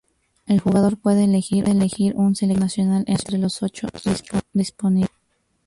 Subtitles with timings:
[0.47, 1.65] El jugador puede elegir
[2.15, 3.87] un seleccionado nacional entre los ocho
[4.51, 5.11] disponibles.